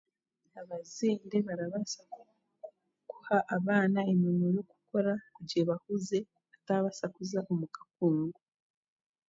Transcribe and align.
Abazaire 0.61 1.37
barabaasa 1.47 2.01
kuha 3.09 3.37
abaana 3.55 3.99
emirimo 4.11 4.45
y'okukora 4.55 5.13
kugira 5.35 5.61
ebahuzye 5.63 6.19
bataabaasa 6.51 7.05
kuza 7.13 7.39
omu 7.51 7.67
kakungu 7.75 8.39